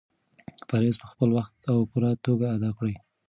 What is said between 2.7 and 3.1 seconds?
کړه.